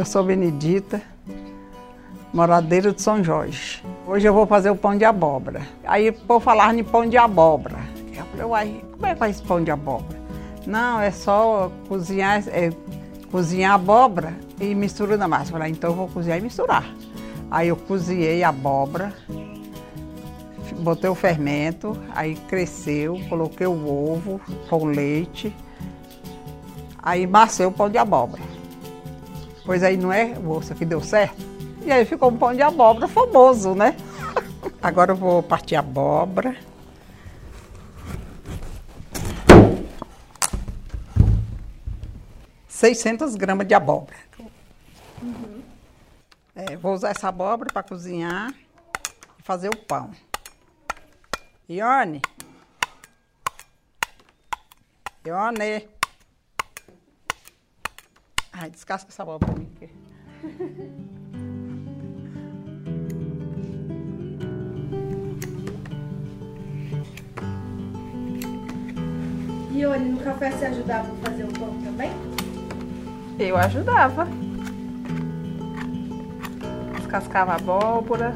[0.00, 1.02] Eu sou Benedita,
[2.32, 3.84] moradeira de São Jorge.
[4.06, 5.60] Hoje eu vou fazer o pão de abóbora.
[5.84, 7.76] Aí por falar em pão de abóbora.
[8.16, 10.18] Eu falei, uai, como é que faz pão de abóbora?
[10.66, 12.70] Não, é só cozinhar, é,
[13.30, 15.48] cozinhar abóbora e mistura na massa.
[15.48, 16.90] Eu falei, então eu vou cozinhar e misturar.
[17.50, 19.12] Aí eu cozinhei a abóbora,
[20.78, 25.54] botei o fermento, aí cresceu, coloquei o ovo com leite,
[27.02, 28.49] aí macei o pão de abóbora.
[29.70, 31.40] Pois aí não é, moça, que deu certo?
[31.84, 33.96] E aí ficou um pão de abóbora famoso, né?
[34.82, 36.56] Agora eu vou partir a abóbora.
[42.66, 44.16] Seiscentas gramas de abóbora.
[45.22, 45.62] Uhum.
[46.56, 48.52] É, vou usar essa abóbora para cozinhar
[49.38, 50.10] e fazer o pão.
[51.68, 52.20] Ione.
[55.24, 55.99] Ione.
[58.62, 59.70] Ai, descasca essa abóbora pra mim.
[69.72, 72.10] Ione, no café você ajudava a fazer o pão também?
[73.38, 74.28] Eu ajudava.
[76.98, 78.34] Descascava a abóbora,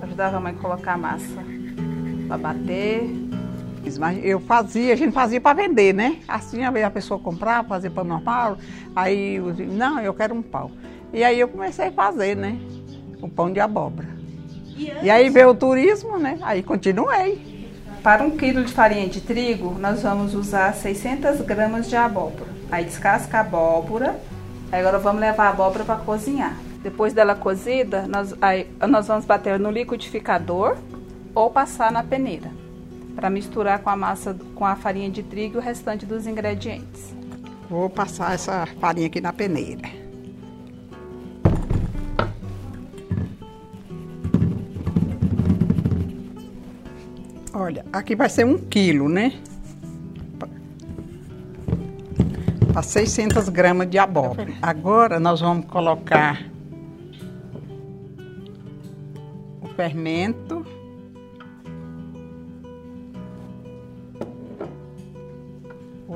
[0.00, 1.44] ajudava a mãe a colocar a massa
[2.28, 3.17] para bater.
[3.96, 6.18] Mas eu fazia, a gente fazia para vender, né?
[6.26, 8.58] Assim a pessoa comprava, fazia pão normal.
[8.94, 10.70] Aí eu disse, não, eu quero um pão.
[11.12, 12.58] E aí eu comecei a fazer, né?
[13.22, 14.08] O pão de abóbora.
[14.76, 16.38] E, e aí veio o turismo, né?
[16.42, 17.56] Aí continuei.
[18.02, 22.50] Para um quilo de farinha de trigo, nós vamos usar 600 gramas de abóbora.
[22.70, 24.20] Aí descasca a abóbora.
[24.70, 26.56] Aí agora vamos levar a abóbora para cozinhar.
[26.82, 30.76] Depois dela cozida, nós, aí, nós vamos bater no liquidificador
[31.34, 32.67] ou passar na peneira
[33.18, 37.12] para misturar com a massa, com a farinha de trigo e o restante dos ingredientes.
[37.68, 39.88] Vou passar essa farinha aqui na peneira.
[47.52, 49.32] Olha, aqui vai ser um quilo, né?
[52.72, 54.46] Para 600 gramas de abóbora.
[54.62, 56.40] Agora nós vamos colocar
[59.60, 60.77] o fermento.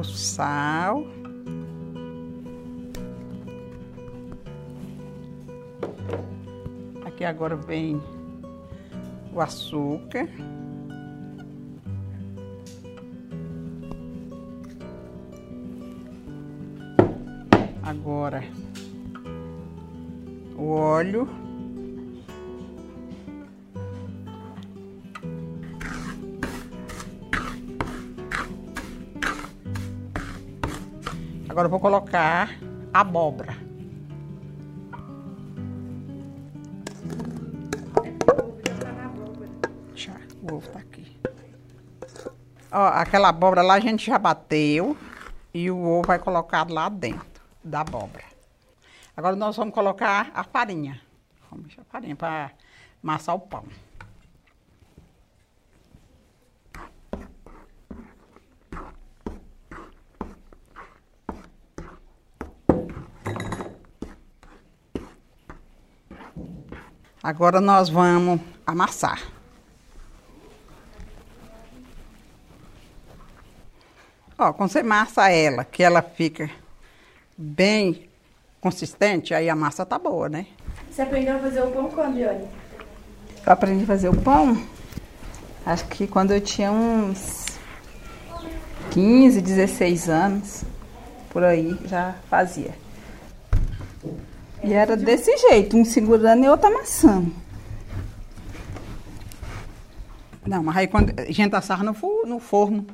[0.02, 1.06] O sal.
[7.06, 8.02] Aqui agora vem
[9.32, 10.28] o açúcar.
[17.84, 18.42] Agora
[20.56, 21.28] o óleo.
[31.52, 32.48] Agora eu vou colocar
[32.94, 33.54] abóbora.
[39.94, 41.20] Já, o ovo tá aqui.
[42.72, 44.96] Ó, aquela abóbora lá a gente já bateu
[45.52, 48.24] e o ovo vai colocar lá dentro da abóbora.
[49.14, 51.02] Agora nós vamos colocar a farinha.
[51.50, 52.50] Vamos a farinha para
[53.02, 53.64] amassar o pão.
[67.22, 69.22] Agora nós vamos amassar.
[74.36, 76.50] Ó, quando você amassa ela, que ela fica
[77.38, 78.08] bem
[78.60, 80.46] consistente, aí a massa tá boa, né?
[80.90, 82.48] Você aprendeu a fazer o pão quando, Ione?
[83.46, 84.60] Eu aprendi a fazer o pão,
[85.64, 87.46] acho que quando eu tinha uns
[88.90, 90.64] 15, 16 anos,
[91.30, 92.74] por aí já fazia.
[94.64, 97.32] E era desse jeito, um segurando e outro amassando.
[100.46, 101.94] Não, mas aí quando a gente assava no,
[102.26, 102.86] no forno,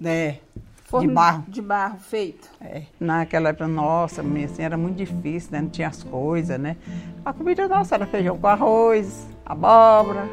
[0.00, 0.38] né?
[0.84, 1.44] Forno de barro.
[1.48, 2.48] De barro feito.
[2.60, 5.62] É, naquela época, nossa, assim, era muito difícil, né?
[5.62, 6.76] Não tinha as coisas, né?
[7.24, 10.28] A comida nossa era feijão com arroz, abóbora,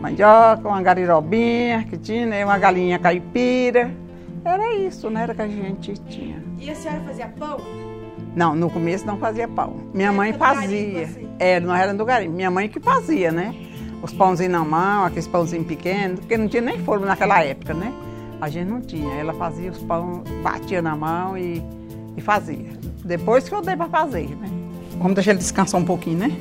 [0.00, 2.44] mandioca, uma garirobinha que tinha, né?
[2.44, 3.90] Uma galinha caipira.
[4.44, 5.22] Era isso, né?
[5.22, 6.42] Era que a gente tinha.
[6.58, 7.58] E a senhora fazia pão?
[8.38, 9.74] Não, no começo não fazia pão.
[9.92, 11.06] Minha mãe fazia.
[11.06, 12.36] Garimpo, Era, não era do garimpo.
[12.36, 13.52] Minha mãe que fazia, né?
[14.00, 17.92] Os pãozinhos na mão, aqueles pãozinhos pequenos, porque não tinha nem forno naquela época, né?
[18.40, 19.12] A gente não tinha.
[19.14, 21.60] Ela fazia os pão, batia na mão e,
[22.16, 22.70] e fazia.
[23.04, 24.48] Depois que eu dei para fazer, né?
[24.98, 26.38] Vamos deixar ele descansar um pouquinho, né?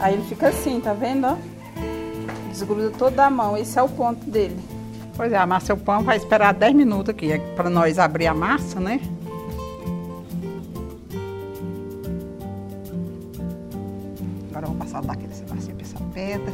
[0.00, 1.36] Aí ele fica assim, tá vendo?
[2.48, 3.58] Desgruda toda a mão.
[3.58, 4.56] Esse é o ponto dele.
[5.14, 8.32] Pois é, amassa o pão, vai esperar 10 minutos aqui, é para nós abrir a
[8.32, 9.00] massa, né?
[16.28, 16.52] Pedra.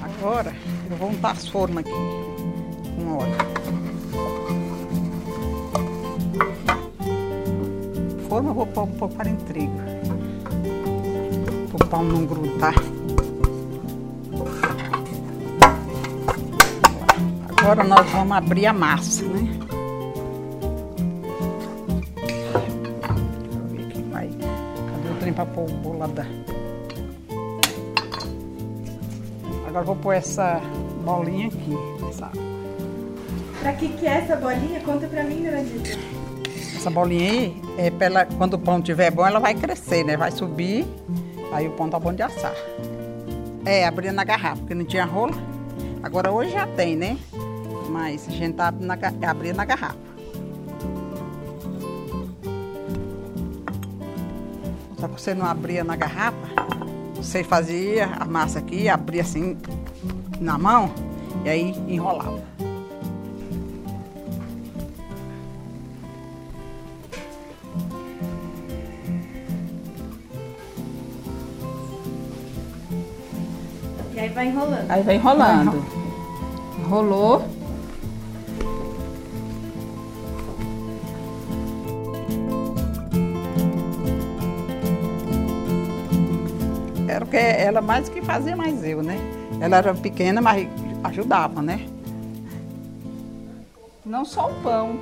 [0.00, 0.54] Agora
[0.90, 1.92] eu vou untar as formas aqui
[2.96, 3.36] com óleo.
[8.28, 9.76] Forma eu vou pôr um pouco para trigo.
[11.68, 12.74] Para o pão não grudar.
[17.58, 19.69] Agora nós vamos abrir a massa, né?
[25.20, 26.26] Trem para pôr o bolada?
[29.68, 30.60] Agora vou pôr essa
[31.04, 31.76] bolinha aqui,
[32.08, 32.32] essa,
[33.60, 34.80] Pra que que é essa bolinha?
[34.80, 35.98] Conta pra mim, dona Dita.
[36.74, 40.16] essa bolinha aí, é pra ela, quando o pão estiver bom, ela vai crescer, né?
[40.16, 40.86] Vai subir,
[41.52, 42.54] aí o pão tá bom de assar.
[43.66, 45.34] É, abrindo na garrafa, porque não tinha rola.
[46.02, 47.18] Agora hoje já tem, né?
[47.90, 50.09] Mas a gente tá abrindo na, abrindo na garrafa.
[55.12, 56.36] Você não abria na garrafa,
[57.14, 59.56] você fazia a massa aqui, abria assim
[60.40, 60.92] na mão
[61.44, 62.40] e aí enrolava.
[74.14, 74.90] E aí vai enrolando.
[74.90, 75.84] Aí vai enrolando.
[76.78, 77.36] Enrolou.
[77.40, 77.59] Era porque
[87.70, 89.16] ela mais que fazia mais eu, né?
[89.60, 90.68] Ela era pequena, mas
[91.04, 91.88] ajudava, né?
[94.04, 95.00] Não só o pão.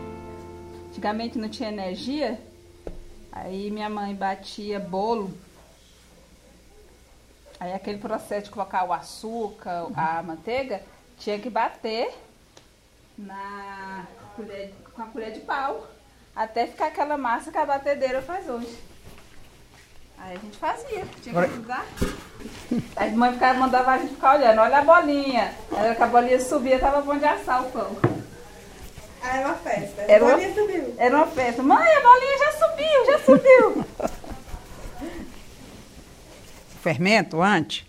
[0.88, 2.38] Antigamente não tinha energia.
[3.32, 5.32] Aí minha mãe batia bolo.
[7.58, 10.82] Aí aquele processo de colocar o açúcar, a manteiga,
[11.18, 12.14] tinha que bater
[13.16, 14.06] na
[14.36, 15.86] colher, com a colher de pau.
[16.36, 18.78] Até ficar aquela massa que a batedeira faz hoje.
[20.20, 21.86] Aí a gente fazia, tinha que ajudar.
[22.96, 25.54] Aí a mãe ficava, mandava a gente ficar olhando, olha a bolinha.
[25.72, 27.96] Aí a hora que a bolinha subia, tava bom de assar o pão.
[29.22, 30.02] Ah, é uma festa.
[30.02, 30.94] Era a uma- bolinha subiu.
[30.98, 31.62] Era uma festa.
[31.62, 33.84] Mãe, a bolinha já subiu, já subiu.
[36.82, 37.84] Fermento antes,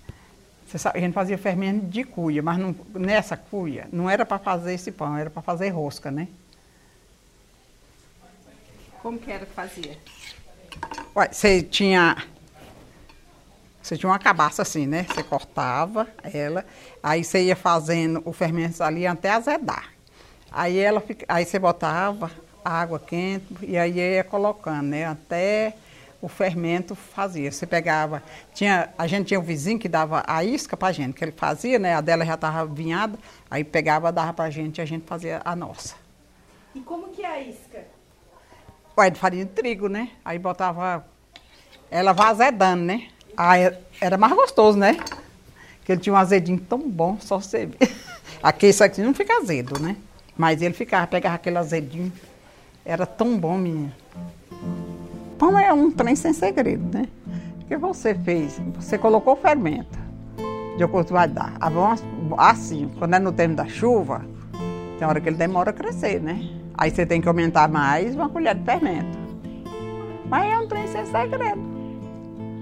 [0.67, 4.39] você sabe, a gente fazia fermento de cuia, mas não- nessa cuia não era para
[4.39, 6.27] fazer esse pão, era para fazer rosca, né?
[9.01, 9.97] Como que era que fazia?
[11.13, 12.17] Você tinha.
[13.81, 15.06] Você tinha uma cabaça assim, né?
[15.09, 16.65] Você cortava ela,
[17.01, 19.94] aí você ia fazendo o fermento ali até azedar.
[20.51, 22.29] Aí ela fica, aí você botava
[22.63, 25.06] água quente e aí ia colocando, né?
[25.06, 25.75] Até
[26.21, 27.51] o fermento fazia.
[27.51, 28.21] Você pegava,
[28.53, 31.79] tinha, a gente tinha um vizinho que dava a isca pra gente, que ele fazia,
[31.79, 31.95] né?
[31.95, 33.17] A dela já estava vinhada,
[33.50, 35.95] aí pegava, dava pra gente e a gente fazia a nossa.
[36.75, 37.85] E como que é a isca?
[38.99, 40.09] Ué, de farinha de trigo, né?
[40.25, 41.05] Aí botava
[41.89, 43.07] ela vai azedando, né?
[43.37, 44.97] Aí era mais gostoso, né?
[45.77, 47.69] Porque ele tinha um azedinho tão bom, só você.
[48.43, 49.95] Aqui isso aqui não fica azedo, né?
[50.37, 52.11] Mas ele ficava, pegava aquele azedinho.
[52.85, 53.94] Era tão bom, menina.
[55.37, 57.07] Pão é um trem sem segredo, né?
[57.61, 58.59] O que você fez?
[58.75, 59.97] Você colocou fermento.
[60.77, 61.53] De acordo vai dar.
[61.59, 64.25] Ah, Assim, quando é no tempo da chuva,
[64.99, 66.45] tem hora que ele demora a crescer, né?
[66.77, 69.18] Aí você tem que aumentar mais uma colher de fermento.
[70.25, 71.61] Mas é um trem sem segredo.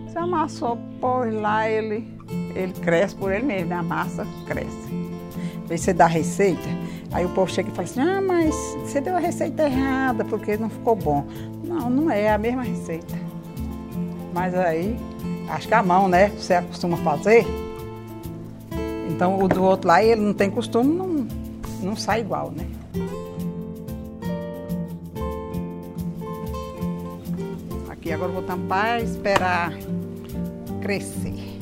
[0.07, 2.07] Você amassou, pôs lá, ele,
[2.55, 3.75] ele cresce por ele mesmo, né?
[3.75, 4.87] a massa cresce.
[5.69, 6.69] Aí você dá a receita,
[7.11, 10.55] aí o povo chega e fala assim, ah, mas você deu a receita errada, porque
[10.57, 11.25] não ficou bom.
[11.63, 13.15] Não, não é, é a mesma receita.
[14.33, 14.95] Mas aí,
[15.49, 16.29] acho que a mão, né?
[16.29, 17.45] Você acostuma fazer.
[19.09, 21.16] Então o do outro lá, ele não tem costume, não,
[21.81, 22.65] não sai igual, né?
[27.89, 29.73] Aqui agora vou tampar e esperar
[30.81, 31.57] crescer.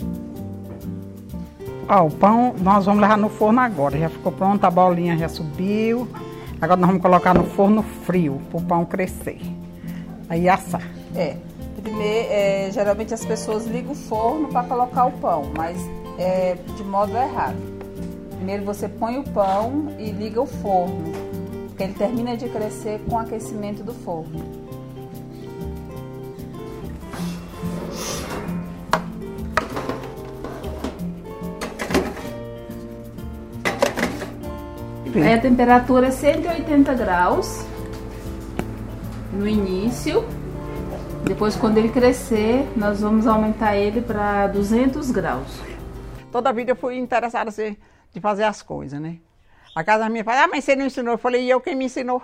[1.87, 3.97] Ó, o pão nós vamos levar no forno agora.
[3.97, 6.07] Já ficou pronto, a bolinha já subiu.
[6.59, 9.39] Agora nós vamos colocar no forno frio para o pão crescer.
[10.29, 10.81] Aí assar.
[11.15, 11.35] É.
[11.81, 15.77] Primeiro, é, geralmente as pessoas ligam o forno para colocar o pão, mas
[16.17, 17.74] é de modo errado.
[18.45, 21.11] Primeiro você põe o pão e liga o forno,
[21.67, 24.39] porque ele termina de crescer com o aquecimento do forno.
[35.15, 37.65] Aí a temperatura é 180 graus
[39.33, 40.23] no início.
[41.23, 45.59] Depois, quando ele crescer, nós vamos aumentar ele para 200 graus.
[46.31, 47.75] Toda vida eu fui interessada assim,
[48.15, 49.17] de fazer as coisas, né?
[49.75, 51.13] A casa minha pai, ah, mas você não ensinou?
[51.13, 52.21] Eu falei, e eu quem me ensinou?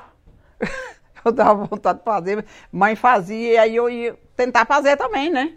[1.23, 5.53] Eu dava vontade de fazer, mãe fazia, e aí eu ia tentar fazer também, né?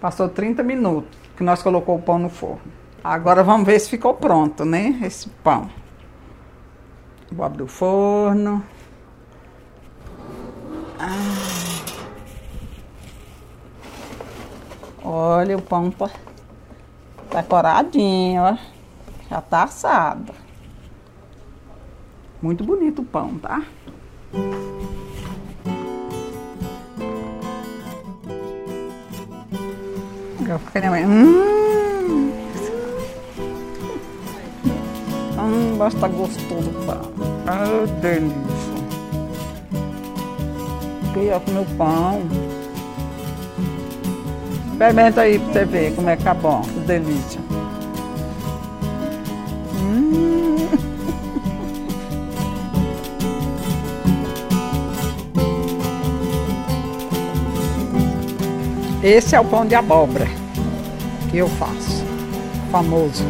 [0.00, 2.72] Passou 30 minutos que nós colocou o pão no forno.
[3.04, 4.98] Agora vamos ver se ficou pronto, né?
[5.00, 5.70] Esse pão.
[7.30, 8.64] Vou abrir o forno.
[10.98, 11.54] Ah.
[15.04, 16.10] Olha, o pão tá,
[17.30, 18.73] tá coradinho, ó.
[19.30, 20.32] Já tá assado.
[22.42, 23.62] Muito bonito o pão, tá?
[31.06, 32.30] Hum,
[35.38, 37.00] hum, mas tá gostoso o pão.
[37.46, 38.74] Ah, delícia.
[41.14, 42.22] Queria comer o pão.
[44.70, 46.60] Experimenta aí pra você ver como é que tá bom.
[46.60, 47.43] Que delícia.
[59.04, 60.26] Esse é o pão de abóbora
[61.30, 62.02] que eu faço,
[62.72, 63.22] famoso.